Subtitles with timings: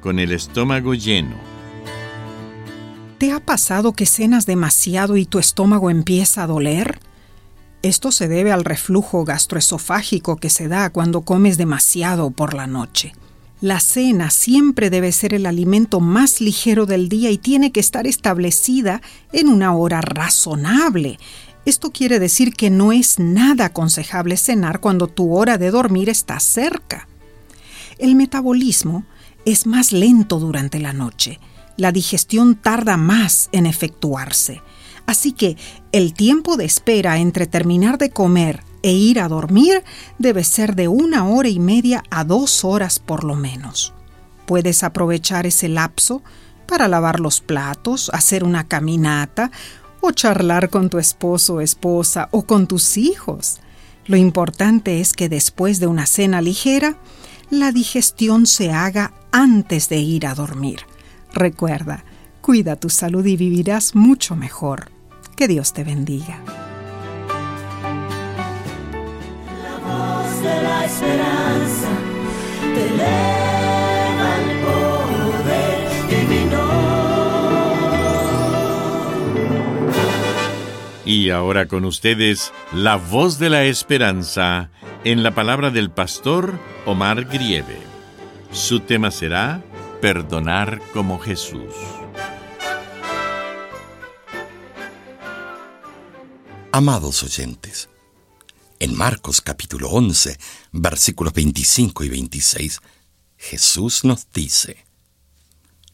[0.00, 1.36] con el estómago lleno.
[3.18, 6.98] ¿Te ha pasado que cenas demasiado y tu estómago empieza a doler?
[7.82, 13.12] Esto se debe al reflujo gastroesofágico que se da cuando comes demasiado por la noche.
[13.60, 18.06] La cena siempre debe ser el alimento más ligero del día y tiene que estar
[18.06, 21.18] establecida en una hora razonable.
[21.66, 26.40] Esto quiere decir que no es nada aconsejable cenar cuando tu hora de dormir está
[26.40, 27.06] cerca.
[27.98, 29.04] El metabolismo
[29.44, 31.40] es más lento durante la noche.
[31.76, 34.62] La digestión tarda más en efectuarse.
[35.06, 35.56] Así que
[35.92, 39.82] el tiempo de espera entre terminar de comer e ir a dormir
[40.18, 43.92] debe ser de una hora y media a dos horas por lo menos.
[44.46, 46.22] Puedes aprovechar ese lapso
[46.66, 49.50] para lavar los platos, hacer una caminata
[50.00, 53.60] o charlar con tu esposo o esposa o con tus hijos.
[54.06, 56.96] Lo importante es que después de una cena ligera,
[57.50, 60.80] la digestión se haga antes de ir a dormir.
[61.32, 62.04] Recuerda,
[62.40, 64.90] cuida tu salud y vivirás mucho mejor.
[65.36, 66.40] Que Dios te bendiga.
[69.62, 71.88] La voz de la esperanza
[72.74, 74.44] te eleva al
[75.40, 76.80] poder divino.
[81.04, 84.70] Y ahora con ustedes, la voz de la esperanza
[85.04, 87.89] en la palabra del pastor Omar Grieve.
[88.52, 89.62] Su tema será
[90.00, 91.72] Perdonar como Jesús.
[96.72, 97.88] Amados oyentes,
[98.80, 100.36] en Marcos capítulo 11,
[100.72, 102.80] versículos 25 y 26,
[103.36, 104.84] Jesús nos dice,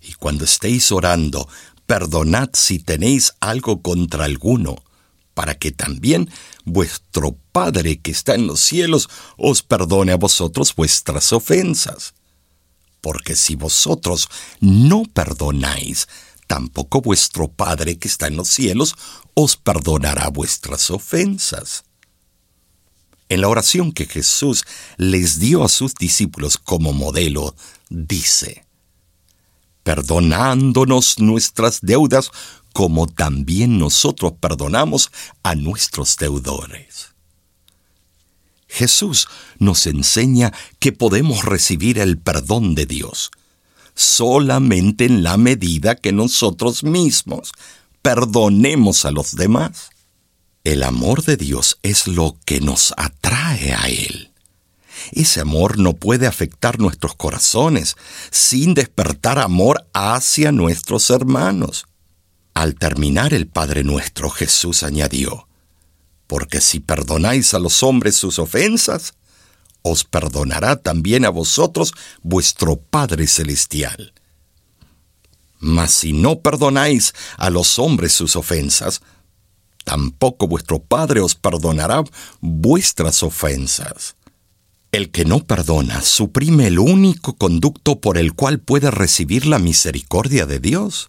[0.00, 1.46] Y cuando estéis orando,
[1.84, 4.82] perdonad si tenéis algo contra alguno,
[5.34, 6.30] para que también
[6.64, 12.15] vuestro Padre que está en los cielos os perdone a vosotros vuestras ofensas.
[13.06, 14.28] Porque si vosotros
[14.58, 16.08] no perdonáis,
[16.48, 18.96] tampoco vuestro Padre que está en los cielos
[19.34, 21.84] os perdonará vuestras ofensas.
[23.28, 24.64] En la oración que Jesús
[24.96, 27.54] les dio a sus discípulos como modelo,
[27.90, 28.66] dice,
[29.84, 32.32] perdonándonos nuestras deudas
[32.72, 35.12] como también nosotros perdonamos
[35.44, 37.14] a nuestros deudores.
[38.76, 39.26] Jesús
[39.58, 43.30] nos enseña que podemos recibir el perdón de Dios
[43.96, 47.52] solamente en la medida que nosotros mismos
[48.02, 49.90] perdonemos a los demás.
[50.62, 54.32] El amor de Dios es lo que nos atrae a Él.
[55.12, 57.96] Ese amor no puede afectar nuestros corazones
[58.30, 61.86] sin despertar amor hacia nuestros hermanos.
[62.54, 65.45] Al terminar el Padre nuestro, Jesús añadió,
[66.26, 69.14] Porque si perdonáis a los hombres sus ofensas,
[69.82, 71.92] os perdonará también a vosotros
[72.22, 74.12] vuestro Padre Celestial.
[75.58, 79.00] Mas si no perdonáis a los hombres sus ofensas,
[79.84, 82.02] tampoco vuestro Padre os perdonará
[82.40, 84.16] vuestras ofensas.
[84.92, 90.46] El que no perdona suprime el único conducto por el cual puede recibir la misericordia
[90.46, 91.08] de Dios.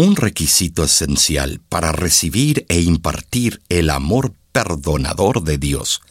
[0.00, 6.02] Un requisito esencial para recibir e impartir el amor perdonador de Dios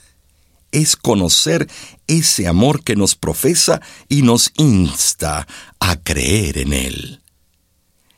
[0.74, 1.70] es conocer
[2.06, 3.80] ese amor que nos profesa
[4.10, 5.48] y nos insta
[5.80, 7.22] a creer en Él.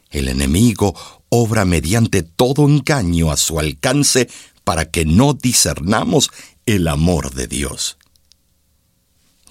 [0.10, 0.96] El enemigo
[1.30, 4.28] obra mediante todo engaño a su alcance
[4.64, 6.32] para que no discernamos
[6.66, 7.99] el amor de Dios.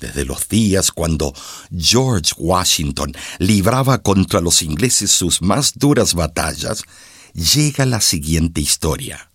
[0.01, 1.35] Desde los días cuando
[1.77, 6.85] George Washington libraba contra los ingleses sus más duras batallas,
[7.35, 9.31] llega la siguiente historia.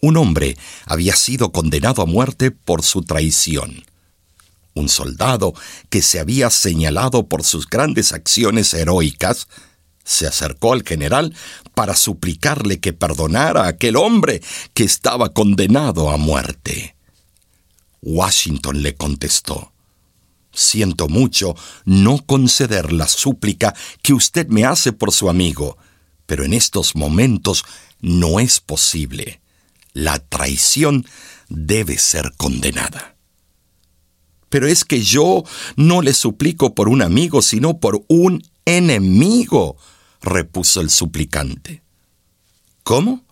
[0.00, 0.56] Un hombre
[0.86, 3.84] había sido condenado a muerte por su traición.
[4.74, 5.54] Un soldado
[5.88, 9.48] que se había señalado por sus grandes acciones heroicas
[10.04, 11.34] se acercó al general
[11.74, 14.42] para suplicarle que perdonara a aquel hombre
[14.74, 16.94] que estaba condenado a muerte.
[18.04, 19.72] Washington le contestó,
[20.54, 25.76] Siento mucho no conceder la súplica que usted me hace por su amigo,
[26.26, 27.64] pero en estos momentos
[28.00, 29.40] no es posible.
[29.94, 31.06] La traición
[31.48, 33.16] debe ser condenada.
[34.48, 35.42] Pero es que yo
[35.74, 39.76] no le suplico por un amigo, sino por un enemigo,
[40.22, 41.82] repuso el suplicante.
[42.84, 43.24] ¿Cómo?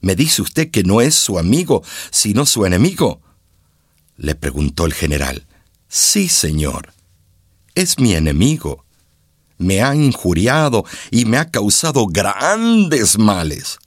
[0.00, 3.22] ¿Me dice usted que no es su amigo, sino su enemigo?
[4.16, 5.46] Le preguntó el general.
[5.88, 6.92] Sí, señor.
[7.74, 8.84] Es mi enemigo.
[9.58, 13.78] Me ha injuriado y me ha causado grandes males.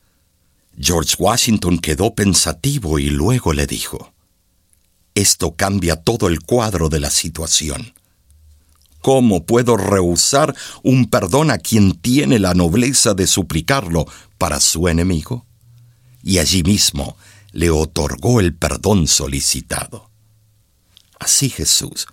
[0.80, 4.14] George Washington quedó pensativo y luego le dijo,
[5.16, 7.94] Esto cambia todo el cuadro de la situación.
[9.02, 14.06] ¿Cómo puedo rehusar un perdón a quien tiene la nobleza de suplicarlo
[14.38, 15.46] para su enemigo?
[16.24, 17.16] Y allí mismo
[17.52, 20.07] le otorgó el perdón solicitado.
[21.20, 22.08] Así Jesús,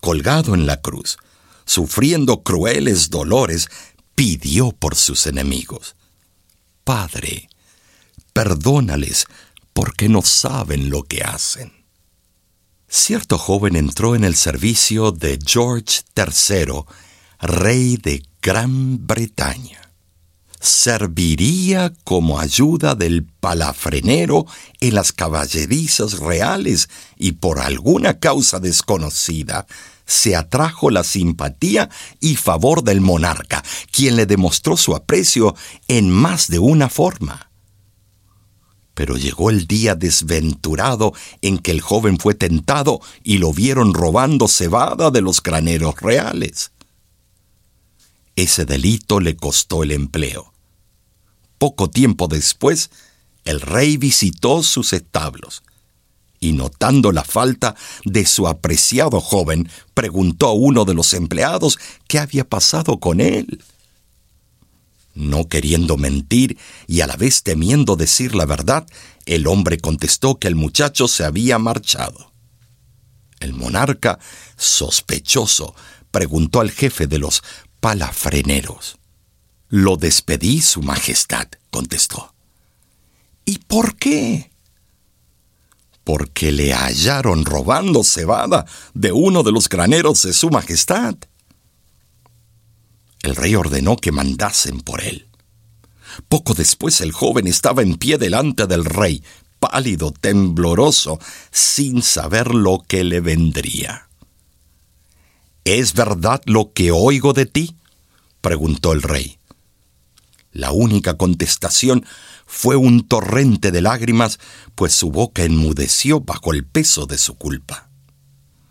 [0.00, 1.18] colgado en la cruz,
[1.64, 3.68] sufriendo crueles dolores,
[4.14, 5.96] pidió por sus enemigos.
[6.84, 7.48] Padre,
[8.32, 9.26] perdónales
[9.72, 11.72] porque no saben lo que hacen.
[12.88, 16.84] Cierto joven entró en el servicio de George III,
[17.40, 19.87] rey de Gran Bretaña.
[20.60, 24.46] Serviría como ayuda del palafrenero
[24.80, 29.66] en las caballerizas reales y por alguna causa desconocida
[30.08, 33.62] se atrajo la simpatía y favor del monarca,
[33.92, 35.54] quien le demostró su aprecio
[35.86, 37.50] en más de una forma.
[38.94, 41.12] Pero llegó el día desventurado
[41.42, 46.72] en que el joven fue tentado y lo vieron robando cebada de los graneros reales.
[48.38, 50.54] Ese delito le costó el empleo.
[51.58, 52.88] Poco tiempo después,
[53.44, 55.64] el rey visitó sus establos
[56.38, 57.74] y notando la falta
[58.04, 63.64] de su apreciado joven, preguntó a uno de los empleados qué había pasado con él.
[65.14, 68.86] No queriendo mentir y a la vez temiendo decir la verdad,
[69.26, 72.30] el hombre contestó que el muchacho se había marchado.
[73.40, 74.20] El monarca,
[74.56, 75.74] sospechoso,
[76.12, 77.42] preguntó al jefe de los
[77.80, 78.98] palafreneros.
[79.68, 82.34] Lo despedí, Su Majestad, contestó.
[83.44, 84.50] ¿Y por qué?
[86.04, 88.64] Porque le hallaron robando cebada
[88.94, 91.16] de uno de los graneros de Su Majestad
[93.22, 95.26] el rey ordenó que mandasen por él.
[96.28, 99.22] Poco después el joven estaba en pie delante del rey,
[99.58, 101.18] pálido, tembloroso,
[101.50, 104.07] sin saber lo que le vendría.
[105.68, 107.76] ¿Es verdad lo que oigo de ti?
[108.40, 109.38] preguntó el rey.
[110.50, 112.06] La única contestación
[112.46, 114.40] fue un torrente de lágrimas,
[114.74, 117.90] pues su boca enmudeció bajo el peso de su culpa.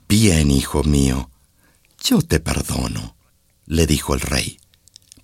[0.10, 1.30] Bien, hijo mío,
[2.04, 3.16] yo te perdono
[3.68, 4.58] le dijo el rey,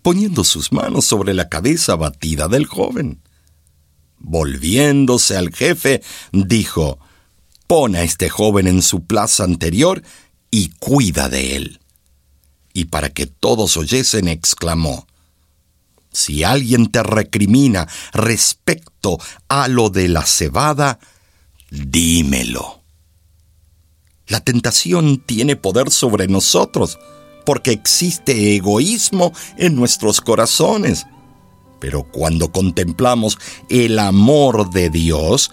[0.04, 3.20] poniendo sus manos sobre la cabeza batida del joven.
[4.20, 7.00] Volviéndose al jefe, dijo,
[7.66, 10.04] Pon a este joven en su plaza anterior
[10.54, 11.80] y cuida de él.
[12.74, 15.08] Y para que todos oyesen, exclamó,
[16.12, 19.18] Si alguien te recrimina respecto
[19.48, 21.00] a lo de la cebada,
[21.72, 22.84] dímelo.
[24.28, 27.00] La tentación tiene poder sobre nosotros,
[27.48, 31.08] porque existe egoísmo en nuestros corazones.
[31.80, 35.50] Pero cuando contemplamos el amor de Dios,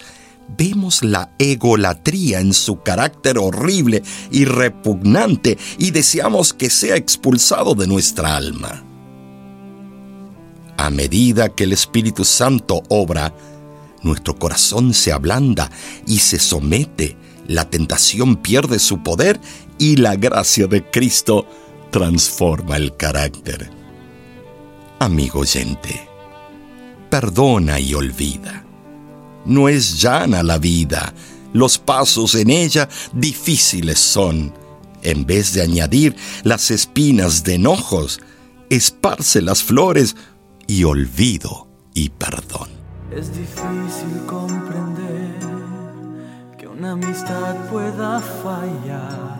[0.57, 7.87] vemos la egolatría en su carácter horrible y repugnante y deseamos que sea expulsado de
[7.87, 8.83] nuestra alma.
[10.77, 13.33] A medida que el Espíritu Santo obra,
[14.01, 15.69] nuestro corazón se ablanda
[16.07, 17.17] y se somete,
[17.47, 19.39] la tentación pierde su poder
[19.77, 21.45] y la gracia de Cristo
[21.91, 23.69] transforma el carácter.
[24.99, 26.07] Amigo oyente,
[27.09, 28.65] perdona y olvida.
[29.45, 31.13] No es llana la vida,
[31.53, 34.53] los pasos en ella difíciles son.
[35.03, 38.19] En vez de añadir las espinas de enojos,
[38.69, 40.15] esparce las flores
[40.67, 42.69] y olvido y perdón.
[43.11, 45.51] Es difícil comprender
[46.81, 49.37] una amistad pueda fallar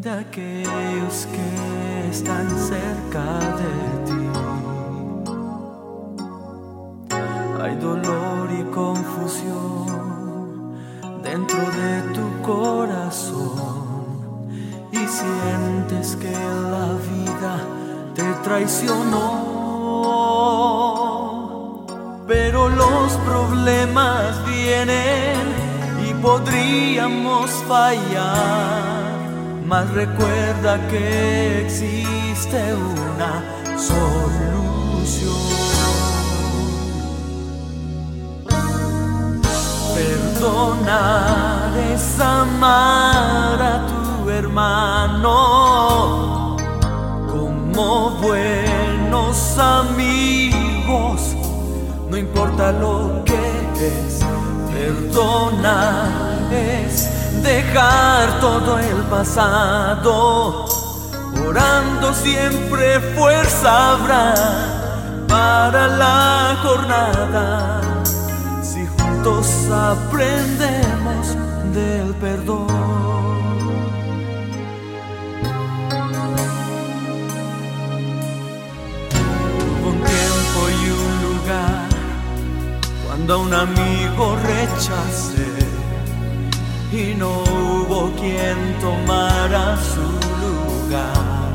[0.00, 3.72] de aquellos que están cerca de
[4.06, 4.24] ti.
[7.62, 8.39] Hay dolor
[11.30, 14.48] dentro de tu corazón
[14.90, 17.54] y sientes que la vida
[18.14, 19.60] te traicionó.
[22.26, 25.36] Pero los problemas vienen
[26.08, 29.12] y podríamos fallar.
[29.66, 33.44] Mas recuerda que existe una
[33.78, 35.79] solución.
[40.40, 45.36] Perdonar es amar a tu hermano
[47.30, 51.36] como buenos amigos,
[52.08, 53.34] no importa lo que
[53.86, 54.20] es,
[54.72, 56.08] perdonar
[56.50, 60.64] es dejar todo el pasado,
[61.46, 64.69] orando siempre fuerza habrá
[69.72, 71.36] aprendemos
[71.72, 72.66] del perdón.
[79.72, 81.88] Hubo un tiempo y un lugar
[83.06, 85.50] cuando a un amigo rechacé
[86.92, 90.06] y no hubo quien tomara su
[90.44, 91.50] lugar.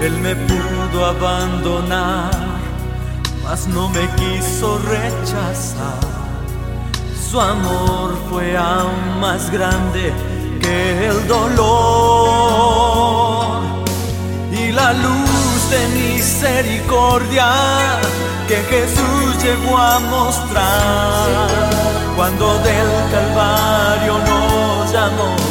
[0.00, 2.53] Él me pudo abandonar
[3.44, 6.00] mas no me quiso rechazar.
[7.30, 10.12] Su amor fue aún más grande
[10.60, 11.54] que el dolor
[14.50, 17.50] y la luz de misericordia
[18.48, 21.48] que Jesús llegó a mostrar
[22.16, 25.43] cuando del Calvario nos llamó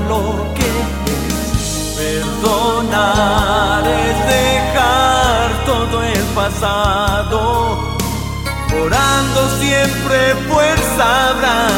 [0.00, 0.70] lo que
[1.12, 1.94] es.
[1.96, 7.96] Perdonar es dejar todo el pasado,
[8.84, 11.68] orando siempre fuerza habrá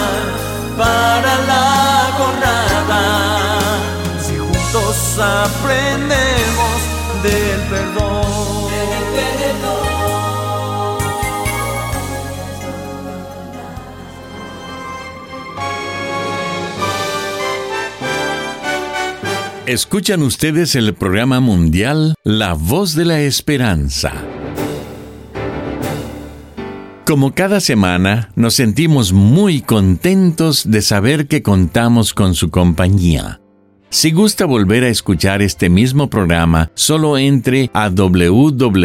[0.77, 3.25] para la jornada
[5.19, 6.81] aprendemos
[7.23, 8.24] del perdón.
[19.75, 24.13] Escuchan ustedes el programa mundial La Voz de la Esperanza.
[27.05, 33.41] Como cada semana, nos sentimos muy contentos de saber que contamos con su compañía.
[33.91, 38.85] Si gusta volver a escuchar este mismo programa, solo entre a www.lavoz.org.